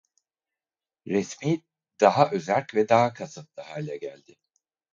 [1.07, 1.61] Resmi
[2.01, 4.35] daha özerk ve daha kasıtlı hale geldi.